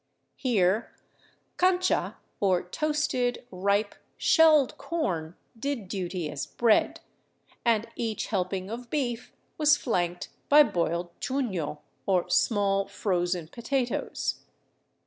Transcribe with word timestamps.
Here 0.35 0.95
cancha, 1.59 2.15
or 2.39 2.63
toasted, 2.63 3.45
ripe, 3.51 3.93
shelled 4.17 4.75
corn 4.79 5.35
did 5.59 5.87
duty 5.87 6.27
as 6.27 6.47
bread, 6.47 7.01
and 7.63 7.85
each 7.95 8.25
helping 8.25 8.71
of 8.71 8.89
beef 8.89 9.31
was 9.59 9.77
flanked 9.77 10.29
by 10.49 10.63
boiled 10.63 11.11
chuiio, 11.19 11.81
or 12.07 12.27
small, 12.31 12.87
frozen 12.87 13.47
potatoes. 13.49 14.39